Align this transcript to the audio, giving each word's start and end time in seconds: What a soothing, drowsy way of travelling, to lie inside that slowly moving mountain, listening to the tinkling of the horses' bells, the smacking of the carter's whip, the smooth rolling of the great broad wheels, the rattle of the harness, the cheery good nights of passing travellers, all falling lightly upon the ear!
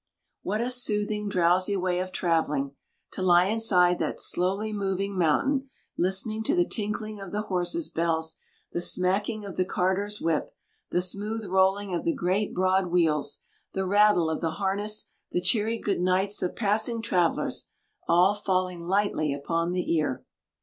What 0.41 0.61
a 0.61 0.71
soothing, 0.71 1.29
drowsy 1.29 1.77
way 1.77 1.99
of 1.99 2.11
travelling, 2.11 2.71
to 3.11 3.21
lie 3.21 3.45
inside 3.45 3.99
that 3.99 4.19
slowly 4.19 4.73
moving 4.73 5.15
mountain, 5.15 5.69
listening 5.95 6.41
to 6.45 6.55
the 6.55 6.67
tinkling 6.67 7.19
of 7.21 7.31
the 7.31 7.43
horses' 7.43 7.87
bells, 7.91 8.37
the 8.71 8.81
smacking 8.81 9.45
of 9.45 9.57
the 9.57 9.63
carter's 9.63 10.19
whip, 10.19 10.55
the 10.89 11.03
smooth 11.03 11.45
rolling 11.45 11.93
of 11.93 12.03
the 12.03 12.15
great 12.15 12.51
broad 12.55 12.87
wheels, 12.87 13.41
the 13.73 13.85
rattle 13.85 14.27
of 14.27 14.41
the 14.41 14.53
harness, 14.57 15.05
the 15.29 15.39
cheery 15.39 15.77
good 15.77 16.01
nights 16.01 16.41
of 16.41 16.55
passing 16.55 17.03
travellers, 17.03 17.69
all 18.07 18.33
falling 18.33 18.79
lightly 18.81 19.31
upon 19.31 19.71
the 19.71 19.95
ear! 19.95 20.25